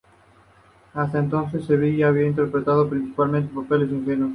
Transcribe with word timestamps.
Hasta 0.95 1.19
entonces 1.19 1.65
Sevilla 1.67 2.07
había 2.07 2.25
interpretado 2.25 2.89
principalmente 2.89 3.53
papeles 3.53 3.89
ingenuos. 3.91 4.29